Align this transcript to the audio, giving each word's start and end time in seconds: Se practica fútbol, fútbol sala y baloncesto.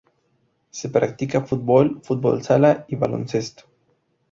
Se 0.71 0.89
practica 0.89 1.41
fútbol, 1.45 2.01
fútbol 2.01 2.41
sala 2.41 2.85
y 2.87 2.95
baloncesto. 2.95 3.65